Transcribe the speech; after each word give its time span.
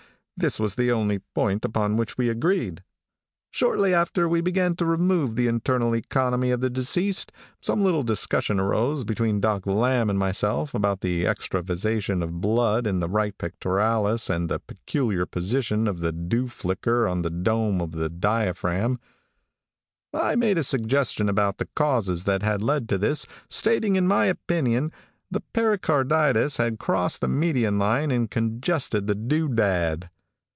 This 0.43 0.59
was 0.59 0.73
the 0.73 0.91
only 0.91 1.19
point 1.35 1.63
upon 1.65 1.97
which 1.97 2.17
we 2.17 2.27
agreed. 2.27 2.81
"Shortly 3.51 3.93
after 3.93 4.27
we 4.27 4.41
began 4.41 4.75
to 4.77 4.87
remove 4.87 5.35
the 5.35 5.45
internal 5.47 5.95
economy 5.95 6.49
of 6.49 6.61
the 6.61 6.69
deceased, 6.71 7.31
some 7.61 7.83
little 7.83 8.01
discussion 8.01 8.59
arose 8.59 9.03
between 9.03 9.39
Doc 9.39 9.67
Lamb 9.67 10.09
and 10.09 10.17
myself 10.17 10.73
about 10.73 11.01
the 11.01 11.25
extravasation 11.27 12.23
of 12.23 12.41
blood 12.41 12.87
in 12.87 13.01
the 13.01 13.07
right 13.07 13.37
pectoralis 13.37 14.31
and 14.31 14.49
the 14.49 14.57
peculiar 14.57 15.27
position 15.27 15.87
of 15.87 15.99
the 15.99 16.11
dewflicker 16.11 17.07
on 17.07 17.21
the 17.21 17.29
dome 17.29 17.79
of 17.79 17.91
the 17.91 18.09
diaphragm. 18.09 18.99
I 20.11 20.35
made 20.35 20.57
a 20.57 20.63
suggestion 20.63 21.29
about 21.29 21.59
the 21.59 21.69
causes 21.75 22.23
that 22.23 22.41
had 22.41 22.63
led 22.63 22.89
to 22.89 22.97
this, 22.97 23.27
stating, 23.47 23.95
in 23.95 24.07
my 24.07 24.25
opinion, 24.25 24.91
the 25.29 25.41
pericarditis 25.53 26.57
had 26.57 26.79
crossed 26.79 27.21
the 27.21 27.27
median 27.27 27.77
line 27.77 28.09
and 28.09 28.27
congested 28.31 29.05
the 29.05 29.13
dewdad. 29.15 30.09